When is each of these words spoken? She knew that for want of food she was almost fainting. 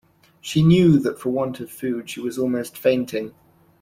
She 0.39 0.63
knew 0.63 0.97
that 0.97 1.19
for 1.19 1.29
want 1.29 1.59
of 1.59 1.69
food 1.69 2.09
she 2.09 2.19
was 2.19 2.39
almost 2.39 2.75
fainting. 2.75 3.35